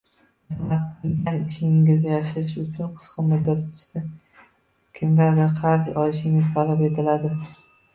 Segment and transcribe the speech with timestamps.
[0.69, 4.05] Masalan, qilgan ishingizni yashirish uchun qisqa muddat ichida
[5.01, 7.37] kimdandir qarz olishingiz talab etiladi.